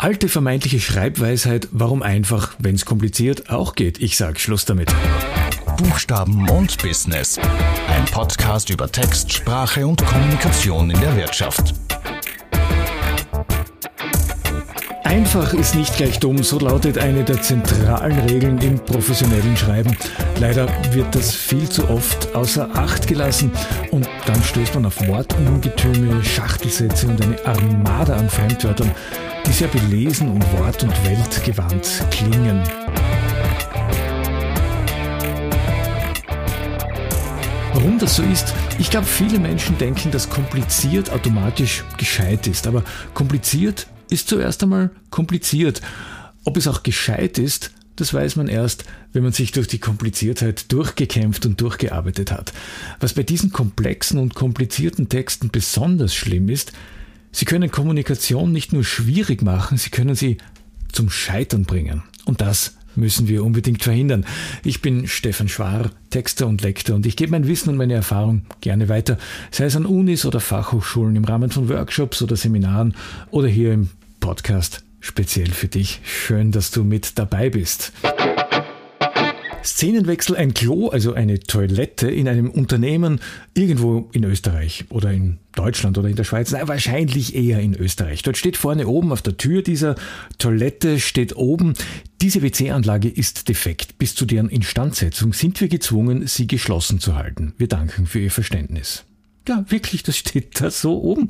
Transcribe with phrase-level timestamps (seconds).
[0.00, 4.00] Alte vermeintliche Schreibweisheit, warum einfach, wenn's kompliziert auch geht.
[4.00, 4.94] Ich sag Schluss damit.
[5.76, 7.36] Buchstaben und Business.
[7.88, 11.74] Ein Podcast über Text, Sprache und Kommunikation in der Wirtschaft.
[15.08, 19.96] Einfach ist nicht gleich dumm, so lautet eine der zentralen Regeln im professionellen Schreiben.
[20.38, 23.50] Leider wird das viel zu oft außer Acht gelassen
[23.90, 28.90] und dann stößt man auf Wortungetüme, Schachtelsätze und eine Armada an Fremdwörtern,
[29.46, 32.62] die sehr belesen und wort- und weltgewandt klingen.
[37.72, 38.52] Warum das so ist?
[38.78, 42.66] Ich glaube, viele Menschen denken, dass kompliziert automatisch gescheit ist.
[42.66, 42.82] Aber
[43.14, 45.80] kompliziert ist zuerst einmal kompliziert.
[46.44, 50.70] Ob es auch gescheit ist, das weiß man erst, wenn man sich durch die Kompliziertheit
[50.70, 52.52] durchgekämpft und durchgearbeitet hat.
[53.00, 56.72] Was bei diesen komplexen und komplizierten Texten besonders schlimm ist,
[57.32, 60.38] sie können Kommunikation nicht nur schwierig machen, sie können sie
[60.92, 62.04] zum Scheitern bringen.
[62.24, 64.24] Und das müssen wir unbedingt verhindern.
[64.64, 68.42] Ich bin Stefan Schwar, Texter und Lektor und ich gebe mein Wissen und meine Erfahrung
[68.60, 69.18] gerne weiter,
[69.50, 72.94] sei es an Unis oder Fachhochschulen im Rahmen von Workshops oder Seminaren
[73.30, 73.88] oder hier im
[74.20, 76.00] Podcast speziell für dich.
[76.04, 77.92] Schön, dass du mit dabei bist.
[79.64, 83.20] Szenenwechsel, ein Klo, also eine Toilette in einem Unternehmen
[83.54, 86.50] irgendwo in Österreich oder in Deutschland oder in der Schweiz.
[86.52, 88.22] Na, wahrscheinlich eher in Österreich.
[88.22, 89.96] Dort steht vorne oben auf der Tür dieser
[90.38, 91.74] Toilette steht oben,
[92.22, 93.98] diese WC-Anlage ist defekt.
[93.98, 97.54] Bis zu deren Instandsetzung sind wir gezwungen, sie geschlossen zu halten.
[97.58, 99.04] Wir danken für Ihr Verständnis.
[99.46, 101.28] Ja, wirklich, das steht da so oben.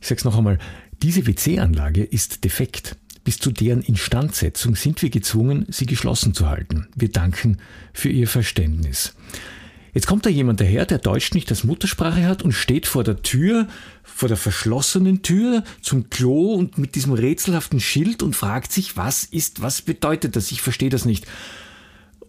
[0.00, 0.58] Ich sag's noch einmal.
[1.04, 2.96] Diese WC-Anlage ist defekt.
[3.24, 6.88] Bis zu deren Instandsetzung sind wir gezwungen, sie geschlossen zu halten.
[6.96, 7.58] Wir danken
[7.92, 9.14] für Ihr Verständnis.
[9.92, 13.20] Jetzt kommt da jemand daher, der Deutsch nicht als Muttersprache hat und steht vor der
[13.20, 13.68] Tür,
[14.02, 19.24] vor der verschlossenen Tür zum Klo und mit diesem rätselhaften Schild und fragt sich, was
[19.24, 20.52] ist, was bedeutet das?
[20.52, 21.26] Ich verstehe das nicht.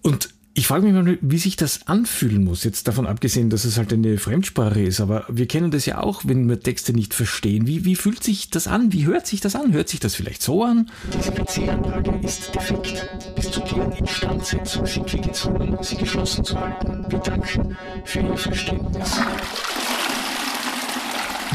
[0.01, 3.77] Und ich frage mich mal, wie sich das anfühlen muss, jetzt davon abgesehen, dass es
[3.77, 7.67] halt eine Fremdsprache ist, aber wir kennen das ja auch, wenn wir Texte nicht verstehen.
[7.67, 8.93] Wie, wie fühlt sich das an?
[8.93, 9.73] Wie hört sich das an?
[9.73, 10.89] Hört sich das vielleicht so an?
[11.13, 13.05] Diese PC-Anlage ist defekt.
[13.35, 17.05] Bis zu deren Instandsetzung sind wir gezwungen, sie geschlossen zu halten.
[17.09, 19.19] Wir danken für Ihr Verständnis.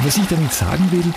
[0.04, 1.14] Was ich damit sagen will,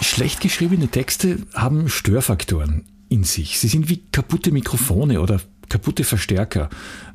[0.00, 3.58] schlecht geschriebene Texte haben Störfaktoren in sich.
[3.58, 6.68] Sie sind wie kaputte Mikrofone oder kaputte Verstärker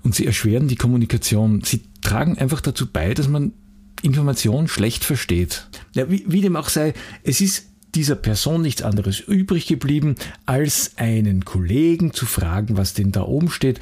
[0.04, 1.62] und sie erschweren die Kommunikation.
[1.64, 3.54] Sie tragen einfach dazu bei, dass man
[4.02, 5.68] Information schlecht versteht.
[5.94, 10.94] Ja, wie, wie dem auch sei, es ist dieser Person nichts anderes übrig geblieben, als
[10.96, 13.80] einen Kollegen zu fragen, was denn da oben steht.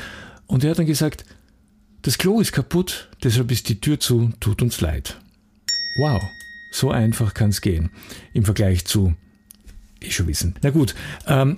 [0.47, 1.25] Und er hat dann gesagt,
[2.01, 5.17] das Klo ist kaputt, deshalb ist die Tür zu, tut uns leid.
[5.97, 6.21] Wow,
[6.71, 7.91] so einfach kann es gehen
[8.33, 9.13] im Vergleich zu,
[10.01, 10.55] eh schon wissen.
[10.61, 10.95] Na gut,
[11.27, 11.57] ähm,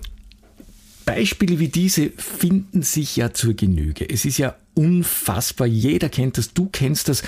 [1.14, 4.10] Beispiele wie diese finden sich ja zur Genüge.
[4.10, 7.22] Es ist ja unfassbar, jeder kennt das, du kennst das,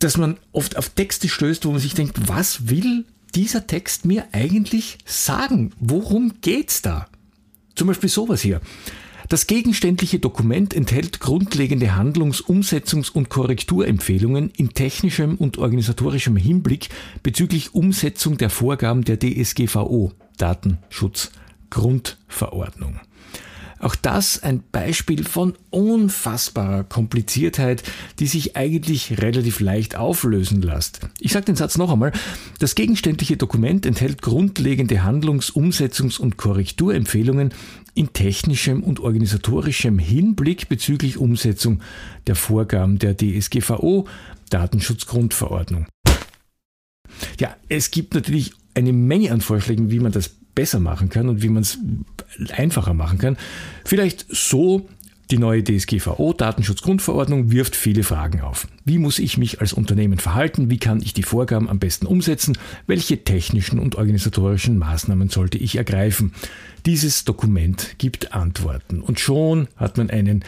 [0.00, 4.26] dass man oft auf Texte stößt, wo man sich denkt, was will dieser Text mir
[4.32, 5.72] eigentlich sagen?
[5.80, 7.08] Worum geht's da?
[7.74, 8.60] Zum Beispiel sowas hier.
[9.30, 16.90] Das gegenständliche Dokument enthält grundlegende Handlungs-, Umsetzungs- und Korrekturempfehlungen in technischem und organisatorischem Hinblick
[17.22, 21.30] bezüglich Umsetzung der Vorgaben der DSGVO, Datenschutz
[21.70, 23.00] Grundverordnung.
[23.80, 27.84] Auch das ein Beispiel von unfassbarer Kompliziertheit,
[28.18, 31.00] die sich eigentlich relativ leicht auflösen lässt.
[31.20, 32.12] Ich sage den Satz noch einmal.
[32.58, 37.54] Das gegenständliche Dokument enthält grundlegende Handlungs-, Umsetzungs- und Korrekturempfehlungen
[37.94, 41.80] in technischem und organisatorischem Hinblick bezüglich Umsetzung
[42.26, 44.08] der Vorgaben der DSGVO,
[44.50, 45.86] Datenschutzgrundverordnung.
[47.38, 51.40] Ja, es gibt natürlich eine Menge an Vorschlägen, wie man das besser machen kann und
[51.40, 51.78] wie man es
[52.50, 53.36] einfacher machen kann.
[53.84, 54.88] Vielleicht so,
[55.30, 58.66] die neue DSGVO, Datenschutzgrundverordnung, wirft viele Fragen auf.
[58.84, 60.68] Wie muss ich mich als Unternehmen verhalten?
[60.68, 62.58] Wie kann ich die Vorgaben am besten umsetzen?
[62.88, 66.32] Welche technischen und organisatorischen Maßnahmen sollte ich ergreifen?
[66.86, 69.00] Dieses Dokument gibt Antworten.
[69.00, 70.44] Und schon hat man einen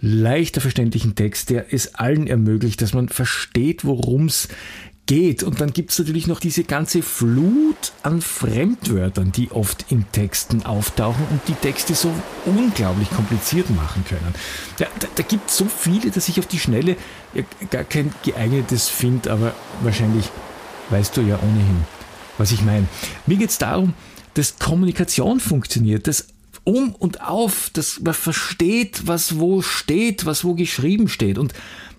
[0.00, 4.48] leichter verständlichen Text, der es allen ermöglicht, dass man versteht, worum es
[5.06, 5.42] geht.
[5.42, 10.62] Und dann gibt es natürlich noch diese ganze Flut an Fremdwörtern, die oft in Texten
[10.64, 12.12] auftauchen und die Texte so
[12.46, 14.34] unglaublich kompliziert machen können.
[14.78, 16.96] Da, da gibt es so viele, dass ich auf die Schnelle
[17.70, 20.26] gar kein geeignetes finde, aber wahrscheinlich
[20.90, 21.84] weißt du ja ohnehin,
[22.38, 22.86] was ich meine.
[23.26, 23.94] Mir geht es darum,
[24.34, 26.28] dass Kommunikation funktioniert, dass
[26.64, 31.38] um und auf, dass man versteht, was wo steht, was wo geschrieben steht.
[31.38, 31.52] Und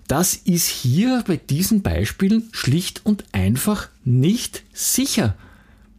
[0.08, 5.34] das ist hier bei diesen Beispielen schlicht und einfach nicht sicher,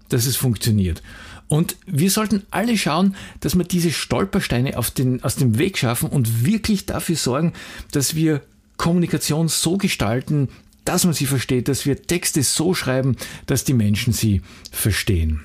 [0.10, 1.02] dass es funktioniert.
[1.48, 6.46] Und wir sollten alle schauen, dass wir diese Stolpersteine den, aus dem Weg schaffen und
[6.46, 7.54] wirklich dafür sorgen,
[7.92, 8.42] dass wir
[8.78, 10.50] Kommunikation so gestalten,
[10.86, 13.16] dass man sie versteht, dass wir Texte so schreiben,
[13.46, 14.42] dass die Menschen sie
[14.72, 15.42] verstehen.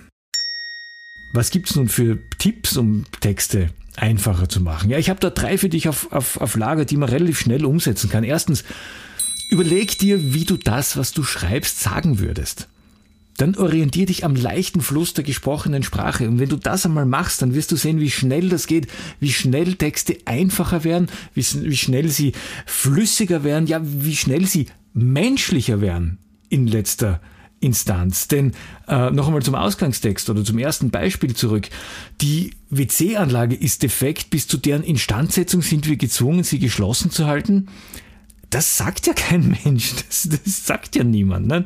[1.33, 4.91] Was gibt's nun für Tipps, um Texte einfacher zu machen?
[4.91, 7.65] Ja, ich habe da drei für dich auf, auf, auf Lager, die man relativ schnell
[7.65, 8.25] umsetzen kann.
[8.25, 8.65] Erstens,
[9.51, 12.69] überleg dir, wie du das, was du schreibst, sagen würdest.
[13.37, 16.29] Dann orientier dich am leichten Fluss der gesprochenen Sprache.
[16.29, 18.89] Und wenn du das einmal machst, dann wirst du sehen, wie schnell das geht,
[19.19, 22.33] wie schnell Texte einfacher werden, wie, wie schnell sie
[22.67, 26.19] flüssiger werden, ja, wie schnell sie menschlicher werden
[26.51, 27.21] in letzter
[27.61, 28.29] Instanz.
[28.29, 28.53] Denn
[28.89, 31.69] äh, noch einmal zum Ausgangstext oder zum ersten Beispiel zurück.
[32.21, 37.69] Die WC-Anlage ist defekt, bis zu deren Instandsetzung sind wir gezwungen, sie geschlossen zu halten.
[38.49, 41.47] Das sagt ja kein Mensch, das, das sagt ja niemand.
[41.47, 41.65] Ne?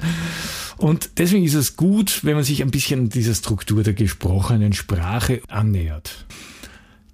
[0.76, 5.40] Und deswegen ist es gut, wenn man sich ein bisschen dieser Struktur der gesprochenen Sprache
[5.48, 6.26] annähert.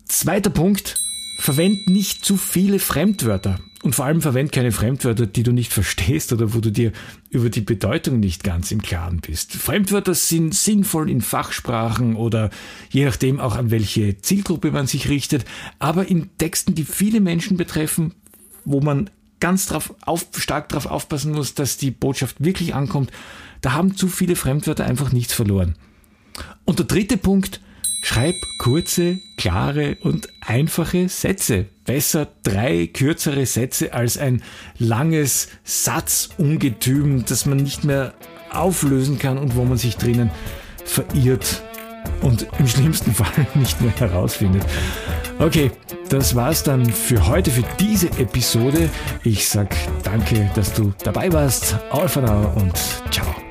[0.06, 0.96] Zweiter Punkt,
[1.40, 3.58] verwend nicht zu viele Fremdwörter.
[3.82, 6.92] Und vor allem verwend keine Fremdwörter, die du nicht verstehst oder wo du dir
[7.30, 9.54] über die Bedeutung nicht ganz im Klaren bist.
[9.56, 12.50] Fremdwörter sind sinnvoll in Fachsprachen oder
[12.90, 15.46] je nachdem auch an welche Zielgruppe man sich richtet,
[15.78, 18.12] aber in Texten, die viele Menschen betreffen,
[18.66, 19.08] wo man
[19.40, 23.10] ganz drauf auf, stark darauf aufpassen muss, dass die Botschaft wirklich ankommt,
[23.62, 25.76] da haben zu viele Fremdwörter einfach nichts verloren.
[26.66, 27.62] Und der dritte Punkt,
[28.02, 31.66] schreib kurze, klare und einfache Sätze.
[31.84, 34.42] Besser drei kürzere Sätze als ein
[34.78, 38.14] langes Satzungetüm, das man nicht mehr
[38.50, 40.30] auflösen kann und wo man sich drinnen
[40.84, 41.62] verirrt
[42.22, 44.64] und im schlimmsten Fall nicht mehr herausfindet.
[45.38, 45.70] Okay,
[46.08, 48.90] das war's dann für heute, für diese Episode.
[49.24, 51.76] Ich sag danke, dass du dabei warst.
[51.90, 52.76] All for now und
[53.10, 53.49] ciao.